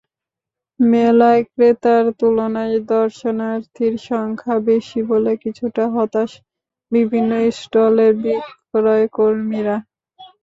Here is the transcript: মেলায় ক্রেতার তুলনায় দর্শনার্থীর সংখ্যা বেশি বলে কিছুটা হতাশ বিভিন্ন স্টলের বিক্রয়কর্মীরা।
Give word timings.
মেলায় 0.79 1.41
ক্রেতার 1.49 2.03
তুলনায় 2.19 2.77
দর্শনার্থীর 2.91 3.93
সংখ্যা 4.09 4.55
বেশি 4.67 4.99
বলে 5.11 5.31
কিছুটা 5.43 5.83
হতাশ 5.95 6.31
বিভিন্ন 6.91 7.31
স্টলের 7.59 8.13
বিক্রয়কর্মীরা। 8.23 9.77